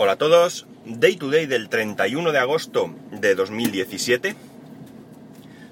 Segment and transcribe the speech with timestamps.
[0.00, 4.36] Hola a todos, Day to Day del 31 de agosto de 2017.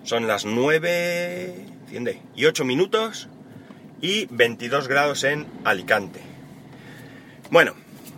[0.03, 1.55] Son las 9
[2.35, 3.29] y 8 minutos
[4.01, 6.19] y 22 grados en Alicante.
[7.53, 7.75] Bueno,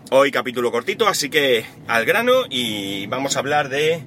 [0.09, 4.03] hoy capítulo cortito, así que al grano y vamos a hablar de,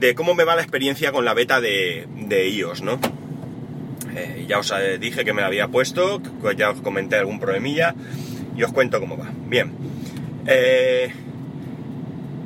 [0.00, 2.98] de cómo me va la experiencia con la beta de, de iOS, ¿no?
[4.16, 6.22] Eh, ya os eh, dije que me la había puesto,
[6.56, 7.94] ya os comenté algún problemilla
[8.56, 9.30] y os cuento cómo va.
[9.46, 9.97] Bien.
[10.48, 11.12] Eh,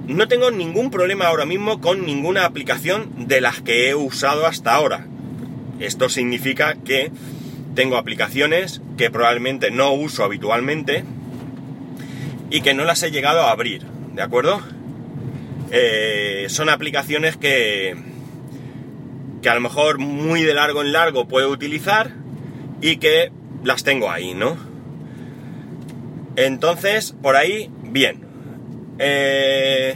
[0.08, 4.74] no tengo ningún problema ahora mismo con ninguna aplicación de las que he usado hasta
[4.74, 5.06] ahora.
[5.78, 7.12] Esto significa que
[7.76, 11.04] tengo aplicaciones que probablemente no uso habitualmente
[12.50, 13.82] y que no las he llegado a abrir,
[14.14, 14.60] ¿de acuerdo?
[15.70, 17.96] Eh, son aplicaciones que,
[19.40, 22.10] que a lo mejor muy de largo en largo puedo utilizar
[22.80, 23.30] y que
[23.62, 24.56] las tengo ahí, ¿no?
[26.36, 28.20] Entonces, por ahí, bien.
[28.98, 29.94] Eh,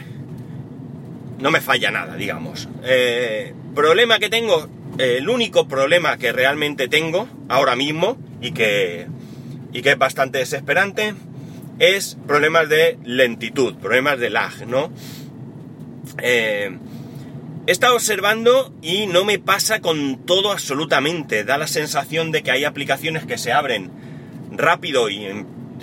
[1.40, 2.68] no me falla nada, digamos.
[2.84, 9.06] Eh, problema que tengo, el único problema que realmente tengo ahora mismo y que,
[9.72, 11.14] y que es bastante desesperante,
[11.78, 14.90] es problemas de lentitud, problemas de lag, ¿no?
[16.22, 16.70] Eh,
[17.66, 21.44] he estado observando y no me pasa con todo absolutamente.
[21.44, 23.90] Da la sensación de que hay aplicaciones que se abren
[24.52, 25.26] rápido y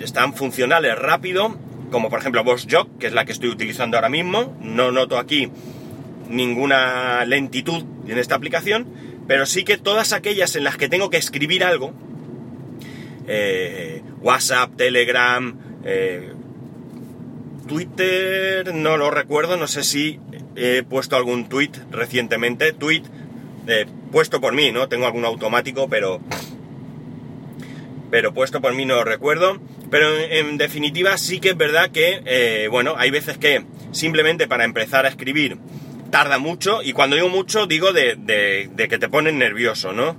[0.00, 1.56] están funcionales rápido
[1.94, 4.58] como por ejemplo Jog, que es la que estoy utilizando ahora mismo.
[4.60, 5.48] No noto aquí
[6.28, 8.88] ninguna lentitud en esta aplicación,
[9.28, 11.92] pero sí que todas aquellas en las que tengo que escribir algo,
[13.28, 16.32] eh, WhatsApp, Telegram, eh,
[17.68, 20.18] Twitter, no lo recuerdo, no sé si
[20.56, 23.02] he puesto algún tweet recientemente, tweet
[23.68, 24.88] eh, puesto por mí, ¿no?
[24.88, 26.20] Tengo algún automático, pero
[28.10, 29.60] pero puesto por mí no lo recuerdo.
[29.90, 34.64] Pero en, definitiva sí que es verdad que, eh, bueno, hay veces que simplemente para
[34.64, 35.58] empezar a escribir
[36.10, 40.16] tarda mucho, y cuando digo mucho digo de, que te ponen nervioso, ¿no?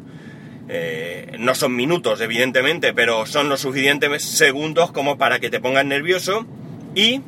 [0.68, 5.88] Eh, no son minutos, evidentemente, pero son los suficientes segundos como para que te pongan
[5.88, 6.46] nervioso
[6.96, 7.22] y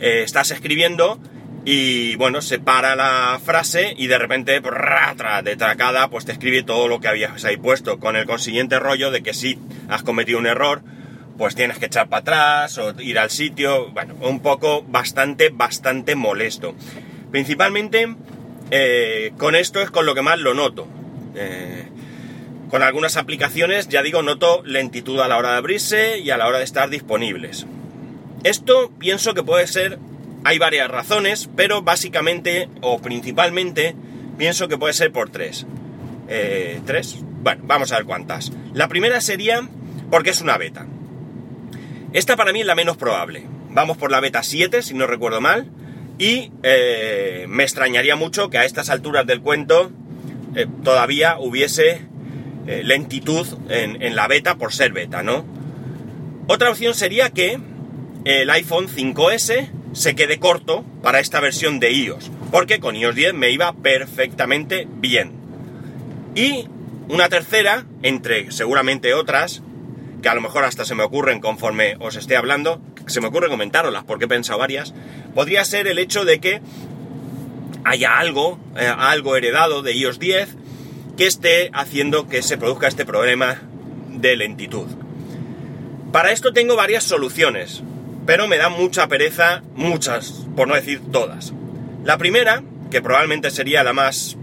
[0.00, 1.20] eh, estás escribiendo
[1.64, 6.88] y bueno, se para la frase y de repente, de tracada, pues te escribe todo
[6.88, 9.58] lo que habías ahí puesto, con el consiguiente rollo de que si
[9.88, 10.82] has cometido un error,
[11.36, 16.14] pues tienes que echar para atrás o ir al sitio, bueno, un poco bastante, bastante
[16.14, 16.74] molesto.
[17.30, 18.14] Principalmente
[18.70, 20.86] eh, con esto es con lo que más lo noto.
[21.34, 21.88] Eh,
[22.70, 26.46] con algunas aplicaciones, ya digo, noto lentitud a la hora de abrirse y a la
[26.46, 27.66] hora de estar disponibles.
[28.42, 29.98] Esto pienso que puede ser
[30.44, 33.96] hay varias razones, pero básicamente o principalmente
[34.36, 35.66] pienso que puede ser por tres.
[36.28, 37.16] Eh, ¿Tres?
[37.42, 38.52] Bueno, vamos a ver cuántas.
[38.74, 39.68] La primera sería
[40.10, 40.86] porque es una beta.
[42.14, 43.44] Esta para mí es la menos probable.
[43.70, 45.66] Vamos por la beta 7, si no recuerdo mal.
[46.16, 49.90] Y eh, me extrañaría mucho que a estas alturas del cuento
[50.54, 52.06] eh, todavía hubiese
[52.66, 55.44] lentitud en, en la beta por ser beta, ¿no?
[56.46, 57.58] Otra opción sería que
[58.24, 63.34] el iPhone 5S se quede corto para esta versión de iOS, porque con iOS 10
[63.34, 65.32] me iba perfectamente bien.
[66.34, 66.68] Y
[67.08, 69.62] una tercera, entre seguramente otras,
[70.24, 73.48] que a lo mejor hasta se me ocurren conforme os esté hablando, se me ocurre
[73.48, 74.94] comentaroslas porque he pensado varias,
[75.34, 76.62] podría ser el hecho de que
[77.84, 80.56] haya algo, eh, algo heredado de iOS 10
[81.16, 83.60] que esté haciendo que se produzca este problema
[84.08, 84.86] de lentitud.
[86.10, 87.82] Para esto tengo varias soluciones
[88.26, 91.52] pero me da mucha pereza, muchas, por no decir todas.
[92.04, 94.36] La primera, que probablemente sería la más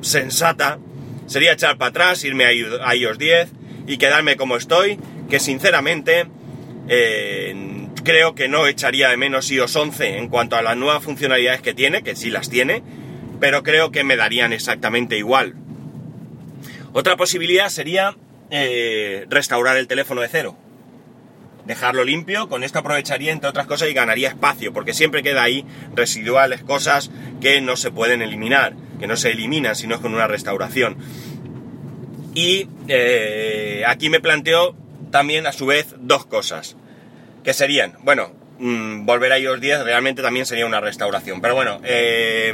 [0.00, 0.78] sensata,
[1.26, 3.48] sería echar para atrás, irme a iOS 10
[3.86, 4.98] y quedarme como estoy,
[5.28, 6.26] que sinceramente
[6.88, 11.62] eh, creo que no echaría de menos iOS 11 en cuanto a las nuevas funcionalidades
[11.62, 12.82] que tiene, que sí las tiene,
[13.40, 15.54] pero creo que me darían exactamente igual.
[16.92, 18.16] Otra posibilidad sería
[18.50, 20.56] eh, restaurar el teléfono de cero
[21.66, 25.64] dejarlo limpio, con esto aprovecharía entre otras cosas y ganaría espacio, porque siempre queda ahí
[25.94, 27.10] residuales, cosas
[27.40, 30.96] que no se pueden eliminar, que no se eliminan sino con una restauración.
[32.34, 34.76] Y eh, aquí me planteo
[35.14, 36.74] también a su vez dos cosas,
[37.44, 41.80] que serían, bueno, mm, volver a iOS 10 realmente también sería una restauración, pero bueno,
[41.84, 42.52] eh,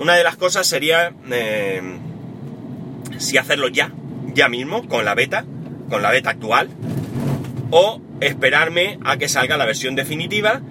[0.00, 1.80] una de las cosas sería eh,
[3.18, 3.92] si hacerlo ya,
[4.34, 5.44] ya mismo, con la beta,
[5.88, 6.68] con la beta actual,
[7.70, 10.62] o esperarme a que salga la versión definitiva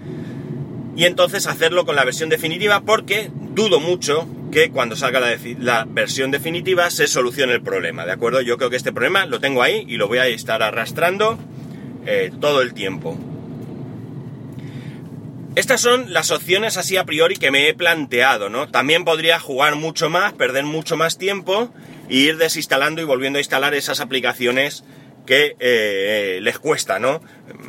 [0.97, 5.21] y entonces hacerlo con la versión definitiva porque dudo mucho que cuando salga
[5.59, 8.41] la, versión definitiva se solucione el problema, ¿de acuerdo?
[8.41, 11.37] Yo creo que este problema lo tengo ahí y lo voy a estar arrastrando
[12.05, 13.17] eh, todo el tiempo.
[15.55, 18.69] Estas son las opciones así a priori que me he planteado, ¿no?
[18.69, 21.73] También podría jugar mucho más, perder mucho más tiempo
[22.07, 24.83] e ir desinstalando y volviendo a instalar esas aplicaciones
[25.29, 27.21] que eh, les cuesta, ¿no?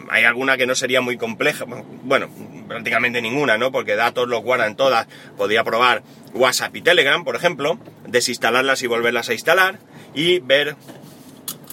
[0.08, 2.30] Hay alguna que no sería muy compleja, bueno,
[2.66, 3.70] prácticamente ninguna, ¿no?
[3.70, 5.06] Porque datos los guardan todas.
[5.36, 6.02] Podría probar
[6.32, 9.78] WhatsApp y Telegram, por ejemplo, desinstalarlas y volverlas a instalar
[10.14, 10.74] y ver,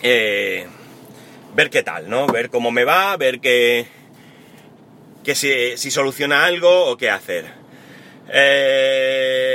[0.03, 0.67] eh,
[1.55, 2.27] ver qué tal, ¿no?
[2.27, 3.87] Ver cómo me va, ver qué,
[5.23, 7.45] que si, si soluciona algo o qué hacer.
[8.33, 9.47] Eh,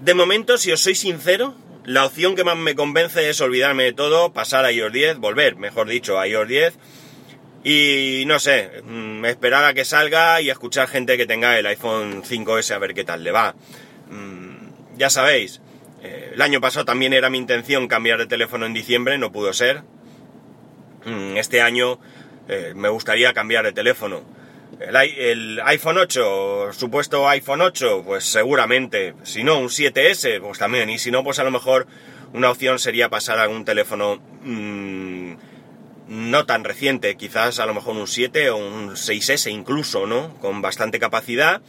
[0.00, 3.92] de momento, si os soy sincero, la opción que más me convence es olvidarme de
[3.92, 6.78] todo, pasar a iOS 10, volver, mejor dicho, a iOS 10
[7.64, 12.22] y no sé, mm, esperar a que salga y escuchar gente que tenga el iPhone
[12.24, 13.54] 5S a ver qué tal le va.
[14.10, 15.60] Mm, ya sabéis,
[16.02, 19.52] eh, el año pasado también era mi intención cambiar de teléfono en diciembre, no pudo
[19.52, 19.82] ser.
[21.04, 22.00] Mm, este año
[22.48, 24.22] eh, me gustaría cambiar de teléfono.
[24.80, 29.14] El, iPhone 8, supuesto iPhone 8, pues seguramente.
[29.22, 30.90] Si no, un 7S, pues también.
[30.90, 31.86] Y si no, pues a lo mejor
[32.32, 35.34] una opción sería pasar a un teléfono mmm,
[36.08, 40.38] no tan reciente, quizás a lo mejor un 7 o un 6S incluso, ¿no?
[40.40, 41.62] Con bastante capacidad,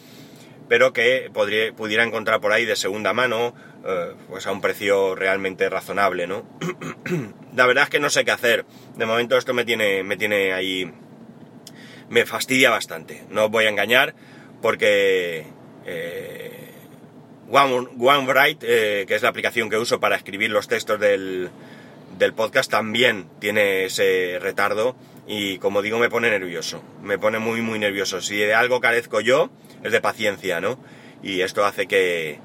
[0.68, 3.54] pero que podría, pudiera encontrar por ahí de segunda mano,
[3.86, 6.46] eh, pues a un precio realmente razonable, ¿no?
[7.56, 8.66] La verdad es que no sé qué hacer.
[8.96, 10.92] De momento esto me tiene, me tiene ahí
[12.14, 13.24] me fastidia bastante.
[13.32, 14.14] No os voy a engañar
[14.62, 15.48] porque
[15.86, 16.72] eh,
[17.50, 18.66] OneWrite,
[19.02, 21.50] eh, que es la aplicación que uso para escribir los textos del,
[22.20, 24.96] del podcast, también tiene ese retardo
[25.28, 26.84] y como digo me pone nervioso.
[27.02, 28.22] Me pone muy muy nervioso.
[28.22, 29.50] Si de algo carezco yo
[29.84, 30.78] es de paciencia, ¿no?
[31.24, 32.40] Y esto hace que,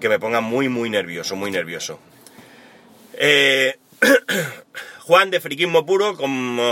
[0.00, 2.00] que me ponga muy muy nervioso, muy nervioso.
[3.18, 3.76] Eh,
[5.02, 6.62] Juan de Friquismo Puro, como.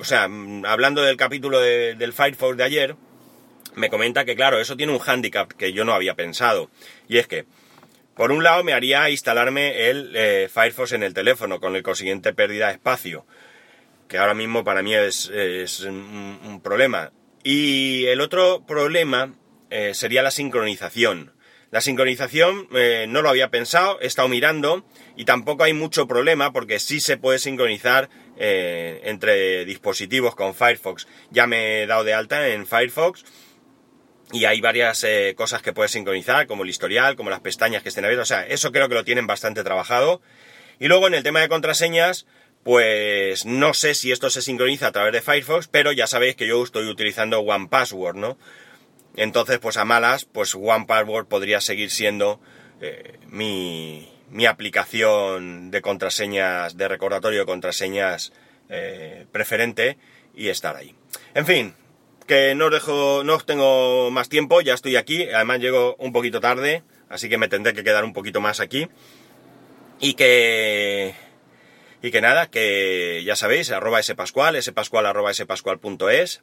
[0.00, 0.24] O sea,
[0.64, 2.96] hablando del capítulo del Firefox de ayer,
[3.74, 6.70] me comenta que, claro, eso tiene un hándicap que yo no había pensado.
[7.08, 7.44] Y es que,
[8.14, 12.32] por un lado, me haría instalarme el eh, Firefox en el teléfono, con el consiguiente
[12.32, 13.26] pérdida de espacio,
[14.08, 15.28] que ahora mismo para mí es,
[15.86, 17.12] un, problema.
[17.44, 19.34] Y el otro problema
[19.68, 21.35] eh, sería la sincronización.
[21.70, 24.84] La sincronización eh, no lo había pensado, he estado mirando
[25.16, 28.08] y tampoco hay mucho problema porque sí se puede sincronizar
[28.38, 31.08] eh, entre dispositivos con Firefox.
[31.30, 33.24] Ya me he dado de alta en Firefox
[34.32, 37.88] y hay varias eh, cosas que puedes sincronizar, como el historial, como las pestañas que
[37.88, 38.30] estén abiertas.
[38.30, 40.20] O sea, eso creo que lo tienen bastante trabajado.
[40.78, 42.26] Y luego en el tema de contraseñas,
[42.62, 46.46] pues no sé si esto se sincroniza a través de Firefox, pero ya sabéis que
[46.46, 48.36] yo estoy utilizando OnePassword, ¿no?
[49.16, 52.38] Entonces, pues a malas, pues OnePassword podría seguir siendo
[52.80, 58.32] eh, mi, mi, aplicación de contraseñas, de recordatorio de contraseñas
[58.68, 59.96] eh, preferente
[60.34, 60.94] y estar ahí.
[61.34, 61.74] En fin,
[62.26, 66.12] que no os dejo, no os tengo más tiempo, ya estoy aquí, además llego un
[66.12, 68.88] poquito tarde, así que me tendré que quedar un poquito más aquí.
[69.98, 71.14] Y que...
[72.02, 76.42] Y que nada, que ya sabéis, arroba spascual, spascual arroba spascual.es,